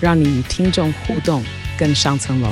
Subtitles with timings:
[0.00, 1.42] 让你与听众互动
[1.78, 2.48] 更上层楼。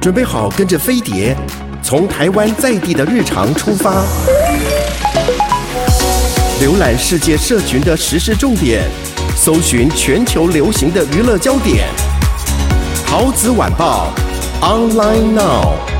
[0.00, 1.36] 准备好，跟着飞碟，
[1.80, 4.04] 从台湾在地的日常出发，
[6.60, 8.82] 浏览世界社群的时事重点，
[9.36, 11.86] 搜寻全球流行的娱乐焦点。
[13.06, 14.12] 陶子晚报
[14.60, 15.91] ，online now。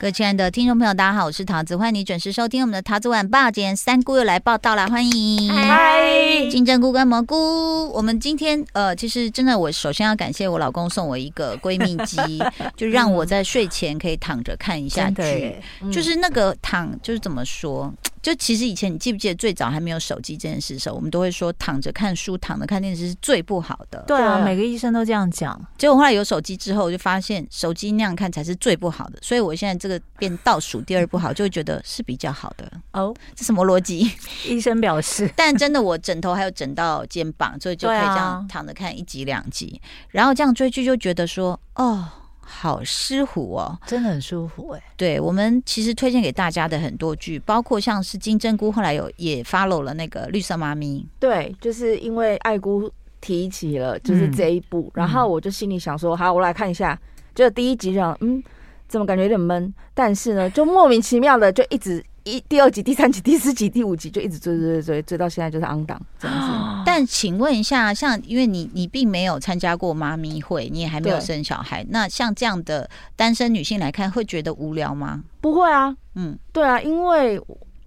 [0.00, 3.50] 各位亲爱的听众朋友，大家好，我是桃子，欢迎你准时收听我们的桃子晚报。
[3.50, 7.88] 今天三姑又来报道了，欢迎嗨，金针菇跟蘑菇。
[7.88, 12.16] 我们今天呃，其实真的，我首先要感谢我老公送我一个闺蜜机，
[12.76, 17.92] 就让我在睡前可以躺着看一下剧，嗯、就是那个躺，就是怎么说。
[18.28, 24.04] 就其实以前你记不记得最早还没有手机这件事的时候，我们都会说躺着看书、躺着看电视是最不好的。
[24.06, 25.58] 对啊，每个医生都这样讲。
[25.78, 29.18] 结果后来有手机之后，我就发现手机那样看才是最不好的。
[29.22, 32.70] 所以我现在这个变倒数第二不好，就会觉得是比较好的。
[32.92, 34.12] 哦，这什么逻辑？
[34.46, 35.30] 医生表示。
[35.34, 42.06] 但真的，我枕头还有枕到肩膀，所以就可以这样躺着看一集两集，然后这样追剧就觉得说哦。
[42.48, 44.82] 好舒服哦，真的很舒服哎。
[44.96, 51.06] 对，我们其实推荐给大家的很多剧，包括像是金针菇，后来有也 follow 了那个绿色妈咪。
[51.20, 56.98] 对，就是因为爱姑提起了就是这一部，嗯、然后我就心里想说，好，我来看一下。
[57.34, 58.42] 就第一集这样，嗯，
[58.88, 59.72] 怎么感觉有点闷？
[59.94, 62.04] 但是呢，就莫名其妙的就一直。
[62.24, 66.52] 一第二集、第三集、第四集、第五集就一直追追追追追到现在就是 on 档这样子。
[66.98, 75.22] 但请问一下，像因为你你并没有参加过妈咪会，你也还没有生小孩，那像这样的单身女性来看，会觉得无聊吗？
[75.40, 77.40] 不会啊，嗯，对啊，因为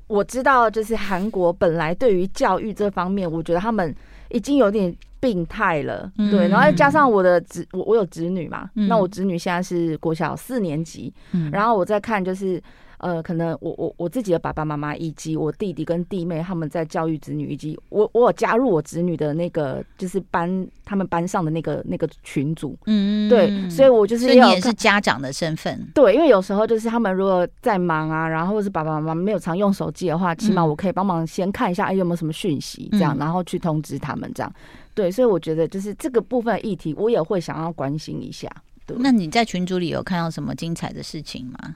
[0.07, 3.93] 我知道就是韩国本来对于教育这方面，我觉得他们
[4.29, 11.13] 已经有点病态了，对，然后再加上我的侄我我有侄女嘛，那我侄女现在是国小四年级，
[11.51, 12.63] 然后我在看就是。
[13.01, 34.53] 呃，可能我我我自己的爸爸妈妈以及我弟弟跟弟妹他们在教育子女，以及我我有加入我子女的那个就是班他们班上的那个那个群组，嗯，对，所以我就是所以你也是家长的身份，对，因为有时候就是他们如果在忙啊，然后或是爸爸妈妈没有常用手机的话，起码我可以帮忙先看一下，哎，有没有什么讯息这样，然后去通知他们这样，
[34.93, 38.47] 对，所以我觉得就是这个部分议题，我也会想要关心一下。
[38.85, 41.75] 对，那你在群组里有看到什么精彩的事情吗？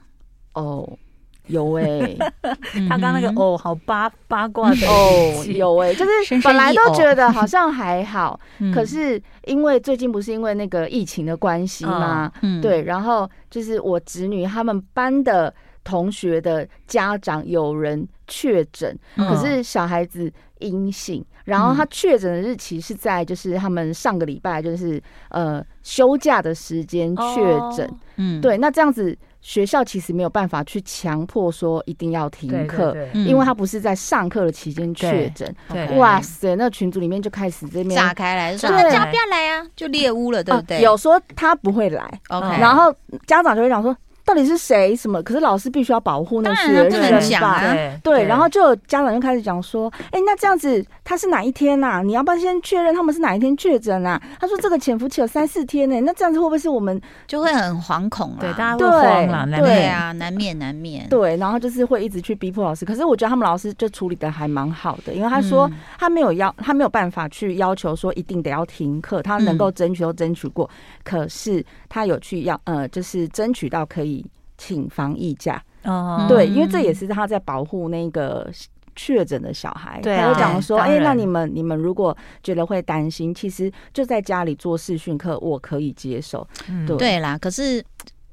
[0.52, 0.96] 哦。
[1.46, 2.18] 有哎、欸，
[2.88, 8.38] 他刚那个哦，好八八卦的 哦，有哎、欸，就是本来都觉得好像还好，
[8.74, 12.30] 可是因为最近不是因为那个疫情的关系吗？
[12.60, 29.16] 对，然后就是我侄女他们班的同学的家长有人确诊，可是小孩子阴性，然后他确诊的日期是在就是他们上个礼拜就是呃休假的时间确诊，嗯，对，那这样子。
[29.46, 35.54] 学校其实没有办法去强迫说一定要停课，因为他不是在上课的期间确诊。
[35.96, 40.82] 哇塞，那群组里面就开始这边炸开来，说大家不要来啊，就猎巫了，对不对？
[40.82, 42.92] 有说他不会来，OK，然后
[43.28, 43.96] 家长就会讲说。
[44.26, 44.94] 到底是谁？
[44.96, 45.22] 什么？
[45.22, 47.60] 可是老师必须要保护那些人吧？
[47.60, 52.02] 对，对，然后就家长就开始讲说：“哎，那这样子他是哪一天呐？
[52.04, 58.38] 你要不要先确认他们是哪一天确诊啊？”他说：“这个潜伏期有三四天呢，那这样子会不会是我们就会很惶恐啊？
[58.40, 58.84] 对，大家会
[59.28, 61.08] 慌了，对啊，难免难免。
[61.08, 62.84] 对，然后就是会一直去逼迫老师。
[62.84, 65.70] 可是我觉得他们老师就处理的还蛮好的，因为他说
[66.00, 70.68] 他没有要，他没有办法去要求说一定得要停课，他能够争取都争取过，
[71.04, 74.15] 可是他有去要呃，就是争取到可以。
[74.56, 78.50] 请防疫假哦，对，因为这也是他在保护那个
[78.94, 80.00] 确诊的小孩。
[80.00, 86.46] 对，他就讲说，哎，那你们你们如果觉得会担心，其实就在家里做视讯课，我可以接受。
[86.86, 87.84] 对，对啦，可是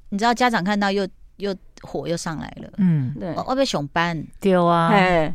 [0.09, 1.07] 你知道家长看到又
[1.37, 1.55] 又。
[1.83, 4.21] 火又上来了，嗯，对，会被熊班？
[4.39, 4.91] 丢啊，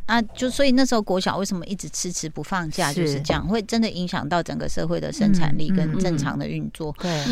[0.06, 6.94] 啊，就所以那时候国小为什么一直迟迟不放假，就是这样，会真的影响到整个社会的生产力跟正常的运作。
[6.98, 7.24] 对，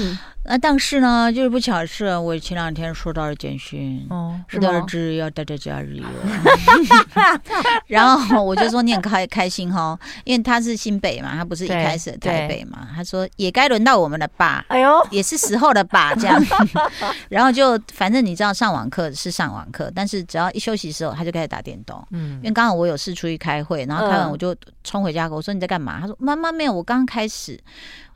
[0.44, 6.08] 那但是呢，就是不巧的是，我前两天收到了简讯，哦，我的儿子要待在家里了，
[7.88, 16.40] 然后我就说你很开开心哈，因为他是新北嘛，他不是一开始的台北嘛，他说也该轮到我们了吧，哎呦，也是时候了吧，这样，
[17.30, 19.05] 然后就反正你知道上网课。
[19.08, 22.04] 课是上网课，但是只要一休息的时候，他就开始打电动。
[22.10, 24.54] 嗯，因为刚好我有事出去开会，然后开完我就
[24.84, 26.00] 冲回家，我说你在干嘛？
[26.00, 27.58] 他说妈妈没有，我刚刚开始。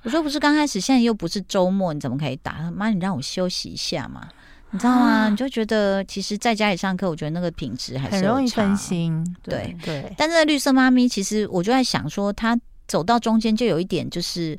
[0.03, 2.53] 我说不是刚开始，现在又不是周末，你怎么可以打？
[2.53, 4.27] 他妈，你让我休息一下嘛，
[4.71, 5.07] 你知道吗？
[5.07, 9.23] 啊、你就觉得其实在家里上课，我觉得那个品质还是很容易分心。
[9.43, 12.59] 对对，对但是绿色妈咪，其实我就在想说，她
[12.89, 14.59] 走到中间就有一点就是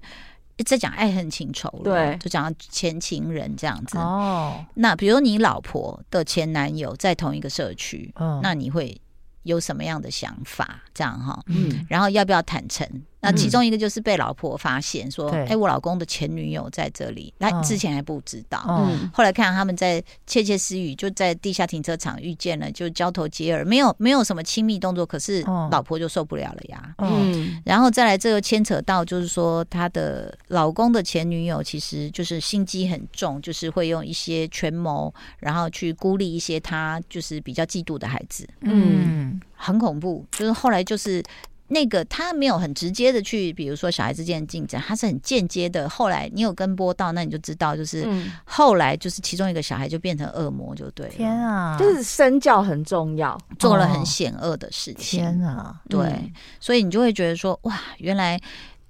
[0.66, 3.98] 在讲爱恨情仇了，对，就讲到前情人这样子。
[3.98, 9.00] 哦，那比如你老婆的前男友在同一个社区，哦、那你会
[9.44, 10.84] 有什么样的想法？
[10.94, 12.88] 这样哈，嗯，然后要不要坦诚？
[13.22, 41.24] 那其中一个就是被老婆发现说，哎、嗯欸，我老公的前女友在这里，他之前还不知道，嗯，后来看他们在窃窃私语，就在地下停车场遇见了，就交头接耳，没有没有什么亲密动作，可是老婆就受不了了呀，嗯，然后再来这个牵扯到就是说，她的老公的前女友其实就是心机很重，就是会用一些权谋，然后去孤立一些他就是比较嫉妒的孩子，嗯，很恐怖，就是后来就是。
[41.72, 45.88] 那个他没有很直接的去，比如说小孩之间的竞争，他是很间接的。
[45.88, 48.06] 后来你有跟播到，那你就知道，就是
[48.44, 51.08] 后来就是其中一个小孩就变成恶魔，就对。
[51.08, 55.22] 天啊，就是身教很重要，做了很险恶的事情。
[55.22, 58.38] 天啊，对，所以你就会觉得说，哇，原来。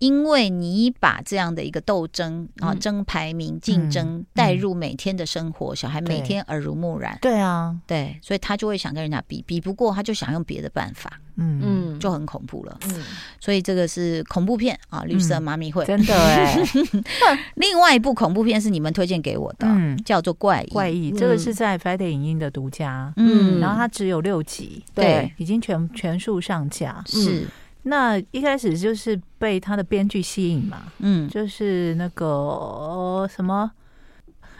[0.01, 7.15] 因为你把这样的一个斗争啊，争排名、竞争带入每天的生活，小孩每天耳濡目染。
[7.21, 11.61] 对啊，对，所以他就会想跟人家比，比不过他就想用别的办法，嗯。
[11.63, 12.79] 嗯，就很恐怖了。
[12.87, 13.03] 嗯，
[13.39, 16.57] 所以这个是恐怖片啊，《绿色妈咪会》真的哎。
[17.53, 19.67] 另外一部恐怖片是你们推荐给我的，
[20.03, 20.67] 叫做《怪异》。
[20.71, 27.45] 怪异，这个是在 Friday 影音的独家，嗯，然后它只有六集，对，已经全全数上架，是。
[27.83, 33.71] 那一开始就是被他的编剧吸引嘛，嗯，就是那个、呃、什么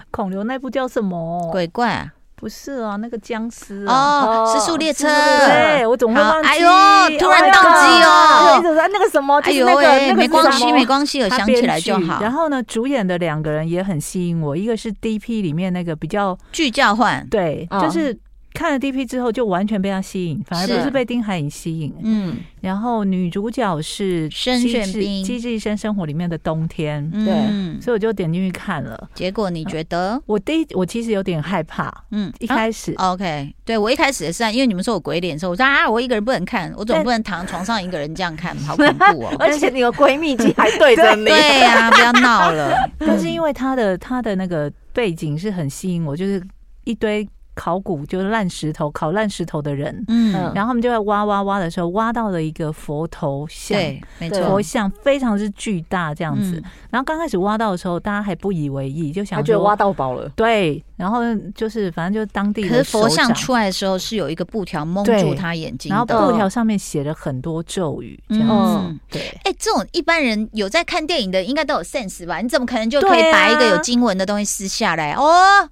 [0.09, 2.13] 孔刘那部叫什么鬼怪啊？
[2.35, 5.07] 不是啊，那个僵尸哦，失速列车。
[5.07, 6.49] 对，我总会忘记。
[6.49, 8.59] 哎呦，突然宕机哦。
[8.91, 12.19] 那个什么，哎呦喂，没关系，没关系，有想起来就好。
[12.19, 18.17] 然后呢，主演的两个人也很吸引我，一个是 DP 里面那个比较具教换，对，就是。
[18.53, 21.93] 看了 DP 之后，就完全被他吸引，反而不是被丁海寅吸引。
[22.03, 27.09] 嗯，然后女主角是申炫彬，《机智医生生活》里面的冬天。
[27.11, 29.09] 对，所以我就点进去看了。
[29.15, 30.21] 结果你觉得？
[30.25, 31.91] 我第一，我其实有点害怕。
[32.11, 32.93] 嗯，一开始。
[32.97, 39.35] OK，对我一开始也是，因为你们说我鬼脸的时候，我说啊，我一个人不能看，我总不能躺床上一个人这样看，好恐怖哦！
[39.39, 41.25] 而且你的闺蜜机还对着你。
[41.25, 42.73] 对呀，不要闹了。
[42.99, 46.43] 但是因为他的他的那个背景是很吸引我，就是
[46.83, 47.27] 一堆。
[47.61, 56.53] 考古就是烂石头，考烂石头的人，嗯，然后他们就在挖挖挖的时候，挖到了一个佛头像，对，没错，佛像非常之巨大，这样子。
[56.55, 60.83] 嗯、然后刚开始挖到的时候，大家还不以为意，就想觉得挖到宝了，对。
[60.97, 61.19] 然后
[61.55, 68.77] 就是反正就是当地的，可是佛像出来的时候是有一个布条蒙住他眼睛，然后布条上面写了很多咒语，这样子。
[68.79, 72.39] 嗯、对，哎，这种一般人有在看电影的，应该都有 sense 吧？
[72.39, 75.11] 你怎么可能就可以把一个有经文的东西撕下来？
[75.11, 75.69] 啊、哦。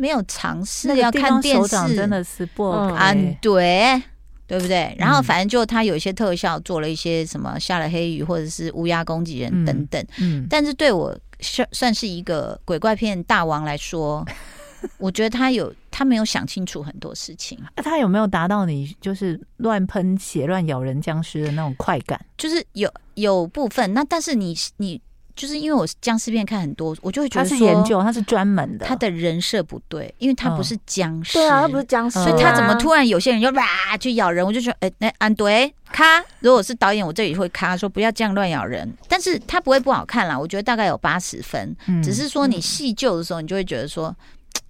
[0.00, 3.12] 没有尝试要看电视，真的是不啊，
[3.42, 4.02] 对
[4.46, 4.96] 对不对？
[4.98, 10.02] 然后反正就他有一些特效，做了一些什么下了黑雨或者是乌鸦攻击人等等。
[10.18, 14.26] 嗯，但是对我算算是一个鬼怪片大王来说，
[14.96, 17.58] 我觉得他有他没有想清楚很多事情。
[17.76, 22.18] 那 他有没有达到你就是乱喷血、乱咬人僵尸的那种快感？
[22.38, 25.00] 就是有有部分，那但是你你。
[25.40, 44.14] 就是因为我僵尸片看很多，我就会觉得他是研究，他是专门的，他的人设不对，因为他不是僵尸，对啊，他不是僵尸，所以他怎么突然有些人就哇去咬人，我就觉得，哎，那安对咔，如果是导演，我这里会咔说不要这样乱咬人，但是他不会不好看啦，我觉得大概有八十分，只是说你细究的时候，你就会觉得说。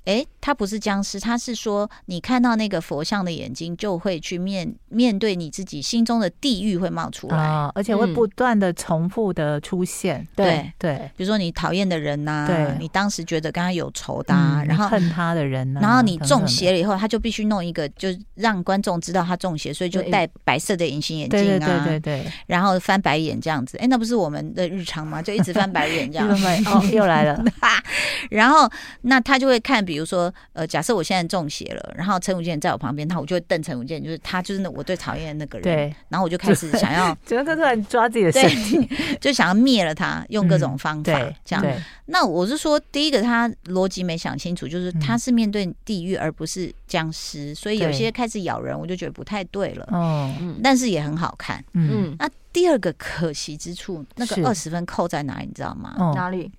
[0.05, 10.21] 哎，他不是僵尸，他是说你看到那个佛像的眼睛，就会去面面对你自己心中的地狱会冒出来，哦、而且会不断的重复的出现。
[10.21, 23.77] 嗯、对对，对比如说你讨厌的人呐、啊，对你当时觉得跟他有仇的、啊，嗯、然后恨他的人、啊，然后你中邪了以后，他就必须弄一个，就让观众知道他中邪，所以就戴白色的隐形眼镜啊，对对对对对，然后翻白眼这样子。
[23.79, 25.21] 哎，那不是我们的日常吗？
[25.21, 26.29] 就一直翻白眼这样。
[26.67, 27.45] 哦，又来了。
[28.31, 28.71] 然后
[29.03, 30.11] 那他就会看，比如。
[30.11, 35.63] 说，呃，假设我现在中邪了，然后陈武健在我旁边，他我就会瞪陈武健，就是他就是那我最讨厌的那个人。
[35.63, 41.65] 对，然后我就开始想要，觉得他突然抓自己的 身体，就想要灭了他，用各种方法、嗯、这样。
[42.07, 49.87] 那我是说，第一个他逻辑没想清楚，就是他是面对地狱而不是僵尸，所以有些开始咬人，我就觉得不太对了。
[49.93, 50.29] 哦，
[50.65, 51.65] 但是也很好看。
[51.75, 55.95] 嗯，那第二个可惜之处，那个二十分扣在哪里，你知道吗？
[56.17, 56.51] 哪里？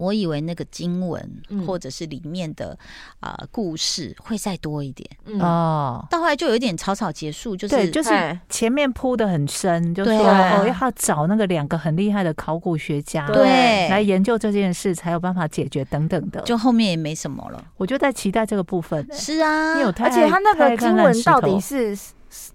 [0.00, 1.22] 我以为那个经文
[1.66, 2.76] 或者是里面的
[3.20, 5.08] 啊、呃、故事会再多一点。
[5.40, 13.88] 哦，到后来就有一点草草结束，就是对，就是前面铺的很深，就说哦要找那个两个很厉害的考古学家对。
[13.90, 17.62] 来研究这件事，才有办法解决等等的，就后面也没什么了。
[17.76, 19.06] 我就在期待这个部分。
[19.12, 21.94] 是啊，而且他那个经文到底是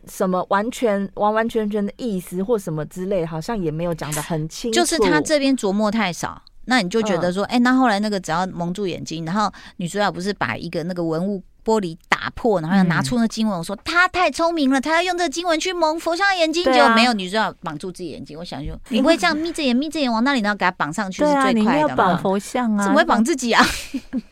[0.07, 4.75] 什么完全完完全全的意思或什么之类，好像也没有讲的很清楚。
[4.75, 6.41] 就是他这边琢磨太少。
[6.65, 18.37] 那你就觉得说，哎、嗯欸，那后来那个只要蒙住眼睛，然后女主角不是把一个那个文物玻璃打破，然后要拿出那经文，我说她太聪明了，她要用这个经文去蒙佛像的眼睛，结果没有，女主角绑住自己眼睛。
[18.37, 21.95] 我想说，你不会这样眯着眼眯着眼往那里，然后给她绑上去是最快的吗？
[21.95, 23.65] 绑佛像啊，怎么会绑自己啊？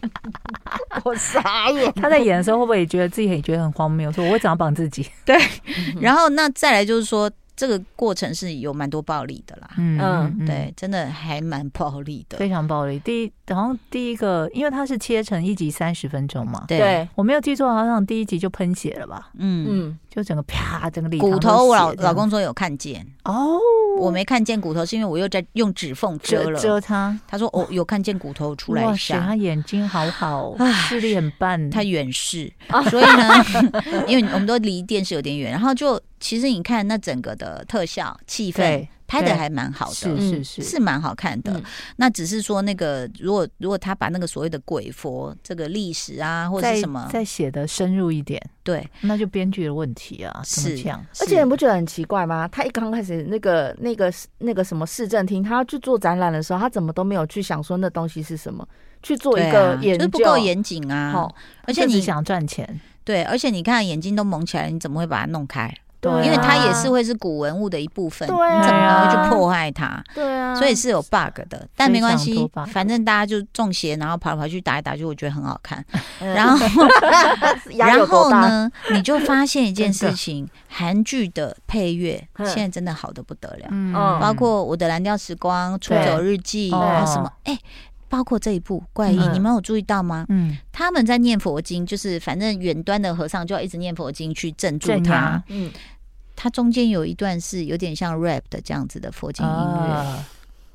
[1.04, 1.92] 我傻眼。
[2.00, 4.12] 他在演的时候会不会也觉得自己也觉得很荒谬？
[4.12, 5.08] 说我会怎样绑自己？
[5.26, 5.36] 对。
[6.00, 7.30] 然后那再来就是说。
[7.56, 12.98] 这个过程是有蛮多暴力的啦，嗯，对，真的还蛮暴力的，非常暴力。
[13.00, 19.30] 第一，好像第一个，因为它是切成一集三十分钟嘛，对，我没有记错，好像第一集就喷血了吧？
[19.38, 19.68] 嗯。
[19.70, 23.06] 嗯，就整个啪，整个里骨头，我老老公说有看见。
[23.24, 23.58] 哦，
[24.00, 26.60] 我没看见骨头，是因为我又在用指缝遮了。
[26.60, 27.18] 遮它。
[27.28, 27.38] 他。
[27.38, 30.56] 说哦，有看见骨头出来一下，他眼睛好好，
[30.88, 32.52] 视力很棒，他远视，
[32.90, 33.46] 所以呢，
[34.08, 36.02] 因为我们都离电视有点远，然后就。
[36.24, 41.52] 其实你看那整个的特效气氛拍的还蛮好的，是是是，是蛮好看的。
[41.52, 41.64] 嗯、
[41.98, 51.06] 那只是说那个，如果如果他把那个所谓的鬼佛这个历史啊，或者是什么再写的深入一点，对，那就编剧的问题啊，是这样。
[51.20, 52.48] 而且你不觉得很奇怪吗？
[52.48, 58.66] 他一刚开始那个那个那个什么市政厅，他要去做展览的时候，他怎么都没有去想说那东西是什么，
[59.04, 61.12] 去做一个研究，啊、就不够严谨啊。
[61.12, 65.72] 哦、而且你想赚钱，对，而且你看眼睛都蒙起来，你怎么会把它弄开？
[66.04, 70.04] 对，因为它也是会是古文物的一部分，对啊，怎么会去破坏它？
[70.14, 75.84] 对啊，所以是有 bug 的，但没关系，反正大家就中邪，然后跑来跑去打一打，就我觉得很好看。
[76.20, 76.68] 然后，
[77.78, 87.32] 然后呢，你就发现一件事情，韩剧的配乐现在真的好的不得了，嗯，包括我的蓝调时光、出走日记，还有什么？
[87.46, 87.58] 哎。
[88.10, 90.24] 包括这一部怪异，你们有注意到吗？
[90.30, 95.44] 嗯，他们在念佛经，就是反正远端的和尚就要一直念佛经去镇住他。
[95.48, 95.72] 嗯，
[96.44, 100.24] 他中间有一段是有点像 rap 的这样子的佛经音乐，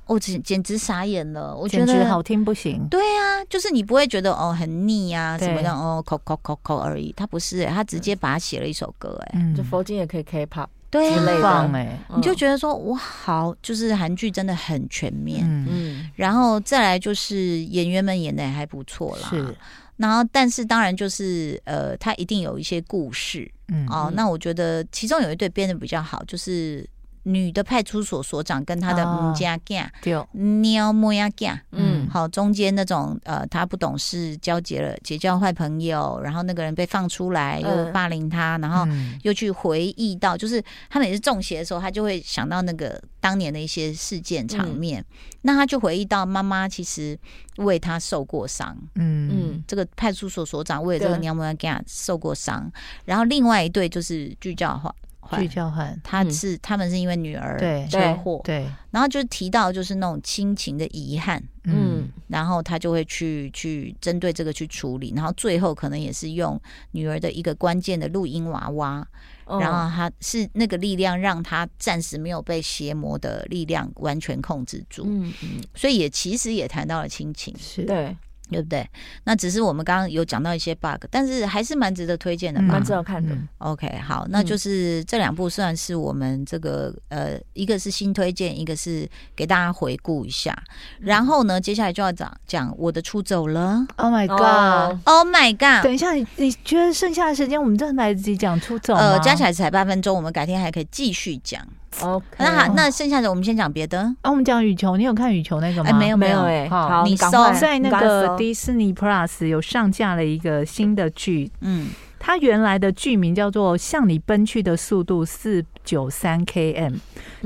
[0.06, 1.54] 我简简直傻眼了。
[1.54, 2.88] 我觉得好听不行。
[2.88, 7.12] 对啊，就是你不会觉得哦很腻啊，什么样哦，口口口口而已。
[7.14, 10.68] 他不是，他直接把它写了一首歌，哎，就佛经也可以 K-pop。
[10.90, 11.70] 对啊，
[12.16, 19.54] 你就觉得说哇，好，就是韩剧真的很全面，嗯，然后再来就是演员们演的也还不错啦，是，
[19.98, 26.88] 然后但是当然就是呃，他一定有一些故事，嗯，哦，那我觉得其中有一对编的比较好，就是。
[27.24, 38.86] 女的派出所所长跟他的母家干，对，喵母呀家，嗯，好，中间那种呃，他不懂事，交结了结交坏朋友，然后那个人被放出来，又霸凌他，然后
[39.22, 45.04] 又去回忆到，就是他每次中邪的时候，他就会想到那个当年的一些事件场面，
[45.42, 47.18] 那他就回忆到妈妈其实
[47.56, 49.28] 为他受过伤，嗯。
[49.30, 52.70] 嗯，这个派出所所长为了这个娘母呀家受过伤，
[53.04, 54.94] 然后另外一对就是聚教化。
[55.36, 57.58] 剧教坏，他是他们是因为女儿
[57.90, 66.58] 车祸，对，然后就提到就是那种亲情的遗憾，嗯，然后他就会去去针对这个去处理，然后最后可能也是用
[66.92, 69.06] 女儿的一个关键的录音娃娃，
[69.46, 77.84] 然后他是那个力量让他暂时没有被邪魔的力量完全控制住，嗯嗯，所以也其实也谈到了亲情，是。
[77.84, 78.16] 对。
[78.50, 78.88] 对不对？
[79.24, 83.36] 那只是我们刚刚有讲到一些 bug，但是还是蛮值得推荐的，蛮值得看的。
[83.58, 90.56] OK，好，那就是这两部算是我们这个呃，一个是新推荐，一个是给大家回顾一下。
[91.00, 93.86] 然后呢，接下来就要讲讲我的出走了。
[93.96, 95.84] Oh my god！Oh my god！
[95.84, 98.94] 等一下，你你觉得剩下的时间我们真的来得及讲出走？
[98.94, 101.66] 呃，加起来才八分钟，我们改天还可以继续讲。
[102.00, 104.00] OK，那好，那剩下的我们先讲别的。
[104.22, 105.90] 啊，我们讲羽球，你有看羽球那个吗？
[105.90, 106.68] 哎，没有没有哎。
[106.68, 116.92] 好，你搜在那个 Disney Plus 有上架了一个新的剧，嗯，它原来的剧名叫做《向你奔去的速度四九三 km》，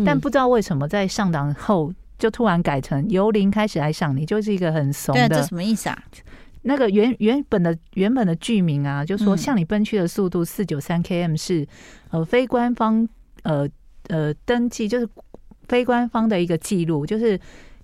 [0.04, 5.28] 但不知道为什么在上档后就突然改成由零开始爱上你，就是一个很怂的。
[5.28, 6.02] 这什么意思啊？
[6.62, 11.66] 那个原原本的原本的剧名啊，就说《向你奔去的速度四九三 km》是
[12.10, 13.08] 呃非官方
[13.44, 13.66] 呃。
[14.08, 15.08] 呃，登记就是
[15.68, 17.38] 非官方的一个记录，就是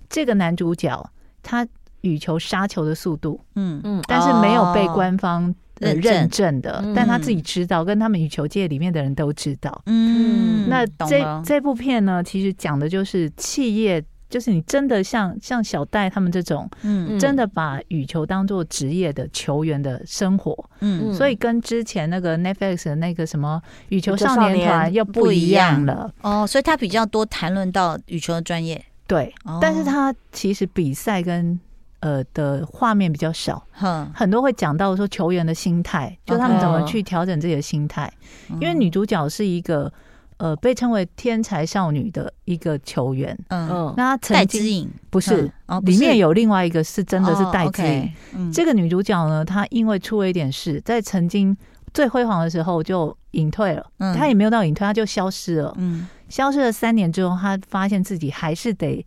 [0.09, 1.11] 这个男主角
[1.43, 1.67] 他
[2.03, 3.81] 羽球杀球的速度，嗯。
[3.85, 26.13] 嗯，但是没有被官方认证的，但他自己知道，跟他们羽球界里面的人都知道，嗯，那这这部片呢，其实讲的就是企业就是你真的像像小戴他们这种，嗯，真的把羽球当做职业的球员的生活，嗯，所以跟之前那个 Netflix 的那个什么羽球少年团又不一样了。
[26.21, 31.59] 哦，所以他比较多谈论到羽球的专业，对，但是他其实比赛跟
[32.01, 38.13] 呃的画面比较少，哼，很多会讲到说球员的心态，就他们怎么去调整自己的心态，
[38.61, 39.91] 因为女主角是一个。
[40.39, 45.51] 呃，被称为天才少女的一个球员，嗯，那戴之颖不是，
[45.83, 48.53] 里面有另外一个是真的是戴之颖。
[48.53, 51.57] 这个女主角呢，她因为出了一点事，在曾经
[51.93, 59.05] 最辉煌的时候就隐退了，嗯她也没有到隐退，她就消失了，嗯，消失了三年之后，她发现自己还是得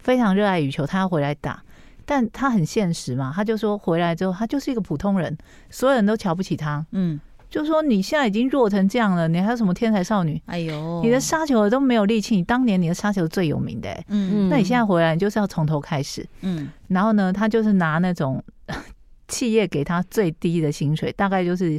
[0.00, 1.62] 非常热爱羽球，她要回来打，
[2.04, 5.38] 但她很现实嘛，她就说回来之后，她就是一个普通人，
[5.70, 7.20] 所有人都瞧不起她，嗯。
[7.52, 10.40] 就说你现在已经弱成这样了，你还有什么天才少女？
[10.46, 12.34] 哎呦，你的杀球都没有力气。
[12.34, 16.70] 你当年你的杀球最有名的，欸，嗯嗯，那你现在回来，你就是要从头开始，嗯。
[16.88, 18.42] 然后呢，他就是拿那种
[19.28, 21.78] 企业给他最低的薪水，大概就是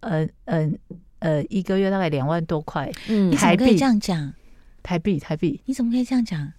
[0.00, 0.68] 呃呃
[1.20, 3.66] 呃一个月大概两万多块，嗯，台币。
[3.66, 4.34] 可以这样讲？
[4.82, 5.60] 台币台币？
[5.64, 6.52] 你怎么可以这样讲？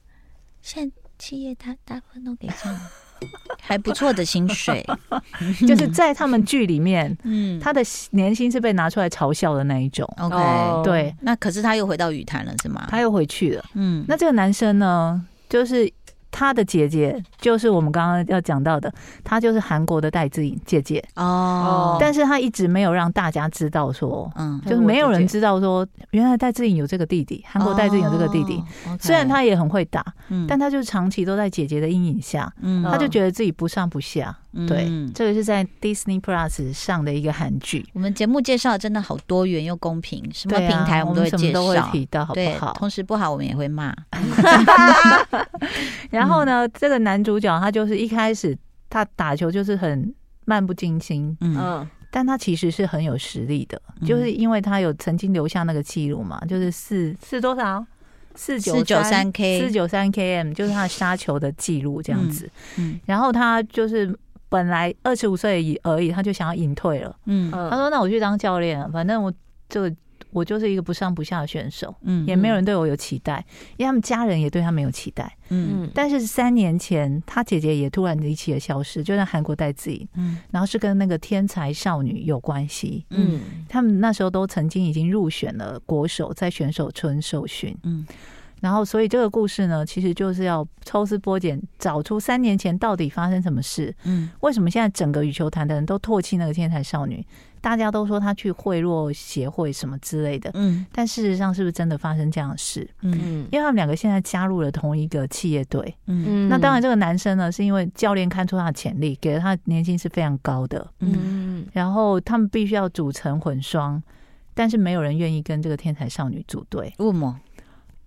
[0.62, 2.80] 现在企业他大部分都给这样。
[3.62, 4.86] 还不错的薪水，
[5.68, 7.82] 就是在他们剧里面，嗯，他的
[8.12, 10.08] 年薪是被拿出来嘲笑的那一种。
[10.20, 10.36] OK，
[10.84, 12.86] 对，那可是他又回到雨坛了，是吗？
[12.90, 13.66] 他又回去了。
[13.74, 15.92] 嗯，那这个男生呢，就是。
[16.38, 21.02] 他的姐姐就是我们刚刚要讲到的，她就是韩国的戴志颖姐姐。
[21.16, 28.62] 哦，但是她一直没有让大家知道说，嗯，就是没有人知道说，原来戴志颖有这个弟弟，韩国戴志颖有这个弟弟。
[29.00, 30.06] 虽然他也很会打，
[30.46, 34.36] 但他就长期都在姐姐的阴影下，嗯，他就觉得自己不上不下。
[34.66, 37.86] 对，这个是在 Disney Plus 上的一个韩剧。
[37.92, 42.72] 我们节目介绍真的好多元又公平，什么平台我们都会介绍，提到好不好？
[42.74, 43.94] 同时不好我们也会骂。
[46.10, 48.58] 然后呢，这个男主角他就是一开始
[48.90, 57.86] 他打球就是很漫不经心，嗯，但他其实是很有实力的，就是因为他有曾经留下那个记录嘛，就是四四多少
[58.36, 62.50] 四九九三 K 四九三 KM，就是他杀球的记录这样子。
[62.78, 64.18] 嗯，然后他就是。
[64.50, 67.16] 本来二十五岁而已，他就想要隐退了。
[67.26, 69.34] 嗯，他说：“那我去当教练，反正我
[69.68, 69.94] 这个
[70.32, 71.94] 我就是一个不上不下的选手。
[72.02, 73.44] 嗯，也没有人对我有期待，
[73.78, 75.36] 因为他们家人也对他没有期待。
[75.50, 80.08] 嗯，但是三年前他姐姐也突然离奇的消失，就在韩国戴资颖。
[80.16, 83.06] 嗯，然后是跟那个天才少女有关系。
[83.10, 87.76] 嗯，他们那时候都曾经已经入选了国手，在选手村受训。
[87.84, 88.06] 嗯。”
[88.66, 93.94] 然后，所以这个故事呢，其实就是要抽丝剥茧，找出三年前到底发生什么事。
[94.06, 97.24] 嗯，为什么现在整个羽球坛的人都唾弃那个天才少女？
[97.62, 100.50] 大家都说她去贿赂协会什么之类的。
[100.56, 102.90] 嗯，但事实上是不是真的发生这样的事？
[103.02, 105.96] 嗯，因为他们两个现在加入了同一个企业队。
[106.08, 110.88] 嗯，那当然，这个男生呢，是因为教练看出他的潜力，给了他年薪是非常高的。
[111.02, 114.02] 嗯，然后他们必须要组成混双，
[114.56, 116.92] 但是没有人愿意跟这个天才少女组队。
[116.98, 117.40] 为什么？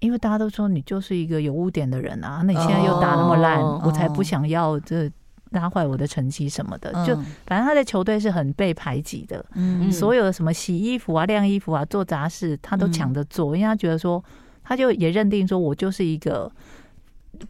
[0.01, 5.11] 因为大家都说你就是一个有污点的人啊，那你现在又打那么烂，哦、我才不想要这
[5.51, 6.93] 拉坏我的成绩什么的。
[6.95, 14.23] 嗯、就反正他在球队是很被排挤的，嗯，所有的什么洗衣服啊、晾衣服啊、做杂事，他都抢着做，因为他觉得说，
[14.63, 16.49] 他就也认定说我就是一个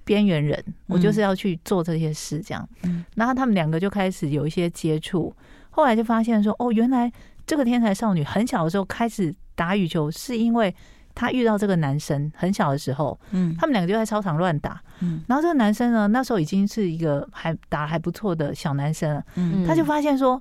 [0.05, 2.67] 边缘人，我就是要去做这些事这样。
[2.85, 5.35] 嗯，然后他们两个就开始有一些接触，
[5.69, 7.13] 后来就发现说，哦，原来
[7.47, 10.75] 这个天才少女很小的时候开始打羽球，是因为。
[11.19, 20.41] 他遇到这个男生很小的时候，嗯，他们两个就在操场乱打，嗯，然后这个男生呢，那时候已经是一个还打还不错的小男生了，嗯，他就发现说，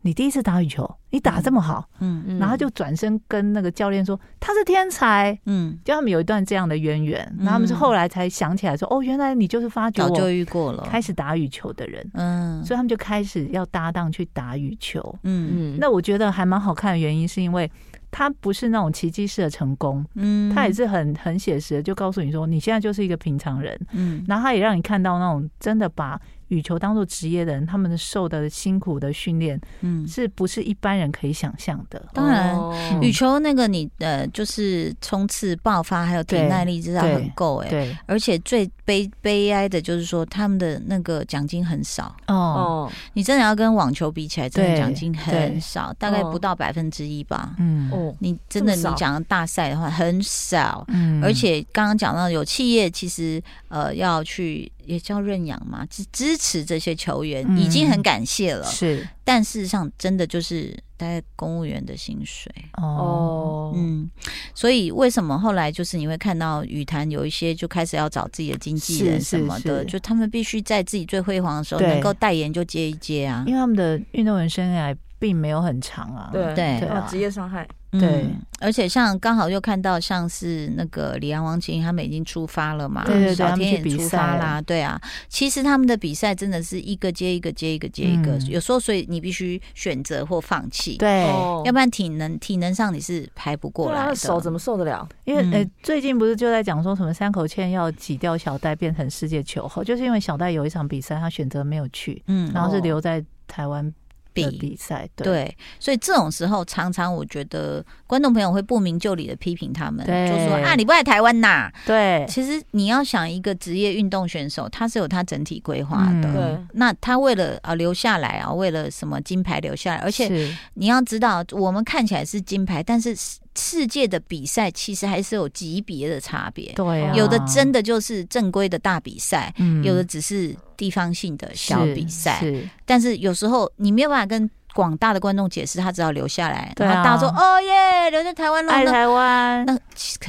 [0.00, 2.24] 你第一次打羽球，你打这么好，嗯。
[2.26, 10.82] 嗯，然后就转身跟那个教练说他是天才，嗯，就他们有一段这样的渊源，然后他们是后来才想起来说，哦，原来你就是发觉我就遇过了。
[10.84, 15.74] 开始打羽球的人，嗯，所以他们就开始要搭档去打羽球，嗯。
[15.74, 17.70] 嗯，那我觉得还蛮好看的原因是因为。
[18.16, 26.20] 他不是那种奇迹式的成功，嗯，他也是很很写实的，就告诉你说，你现在就是一个平常人，嗯，然后他也让你看到那种真的把。
[26.48, 32.04] 羽球当做职业的人，他们的受的辛苦的训练，嗯，是不是一般人可以想象的？
[32.12, 32.58] 当然，
[33.00, 37.68] 羽球那个你呃，就是冲刺、爆发还有体耐力，至少很够哎。
[37.68, 42.90] 对，而且最悲悲哀的就是说，他们的那个奖金很少哦。
[43.14, 47.54] 你真的要跟网球比起来，真的奖金很少，大概不到百分之一吧。
[47.58, 62.52] 嗯，哦，你真的你讲大赛的话很少，嗯，而且刚刚讲到有企业其实呃要去也叫认养嘛，支支持这些球员、嗯、已经很感谢了，是，但事实上真的就是大概公务员的薪水。
[62.78, 64.10] 哦，嗯，
[64.54, 74.96] 所以为什么后来就是你会看到羽坛有一些就开始要找自己的经纪人什么的，就他们必须在自己最辉煌的时候能够代言就接一接啊，因为他们的运动员生涯。
[75.24, 91.22] 并没有很长啊，对对，职、啊、业伤害，对、嗯，而且像刚好又看到像是那个李阳、王晶他们已经出发了嘛，对对对，小天也出发啦，对啊，其实他们的比赛真的是一个接一个接一个接一个，嗯、有时候所以你必须选择或放弃，对，
[91.64, 95.08] 要不然体能体能上你是排不过来的，手怎么受得了？
[95.24, 103.90] 因为呃、欸，最近不是就在讲说什么三口茜要挤掉小戴变成世界球后，就是因为小戴有一场比赛他选择没有去，嗯，然后是留在台湾。
[104.34, 111.70] 比比赛对，对，所以这种时候常常我觉得观众朋友会不明就里的批评他们，就说啊，你不爱台湾呐？
[111.86, 116.32] 对，其实你要想一个职业运动选手，他是有他整体规划的。
[116.32, 120.00] 对，那他为了啊留下来啊，为了什么金牌留下来？
[120.00, 123.16] 而且你要知道，我们看起来是金牌，但是
[123.56, 126.72] 世界的比赛其实还是有级别的差别。
[126.72, 130.54] 对，有的真的就是正规的大比赛，有的只是。
[130.76, 132.44] 地方性的小比赛，
[132.84, 139.64] 但是有时候你没有办法跟广大的观众解释，他只要留下来，然后大家说：“哦耶，留在台湾了。”爱台湾。
[139.64, 139.78] 那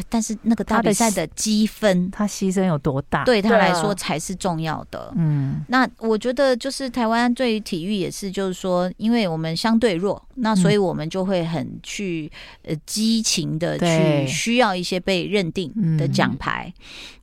[0.07, 3.23] 但是那个大比赛的积分，他牺牲有多大？
[3.23, 5.11] 对他来说才是重要的。
[5.15, 12.31] 嗯，那我觉得就是台湾对于体育也是，就是说，因为我们相对弱，那所以我们就会很去
[12.61, 16.71] 呃激情的去需要一些被认定的奖牌。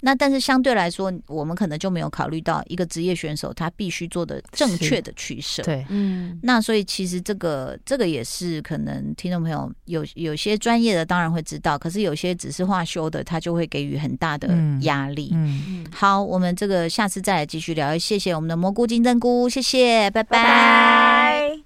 [0.00, 5.62] 那但是相对来说，我们可能就没有考虑到一个职业选手他必须做的正确的取舍。
[5.62, 7.11] 对，嗯，那所以其实。
[7.12, 14.48] 其实这个这个也是可能听众朋友有有些专业的当然会知道，可是有些只是话修的，他就会给予很大的
[14.80, 15.30] 压力。
[15.34, 17.98] 嗯，嗯，好，我们这个下次再来继续聊。
[17.98, 20.38] 谢谢我们的蘑菇金针菇，谢谢，拜拜。
[20.38, 21.61] 拜拜。